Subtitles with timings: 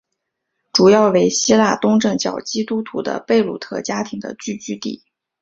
[0.73, 5.03] 主要为希腊东正教基督徒的贝鲁特家庭的聚居地。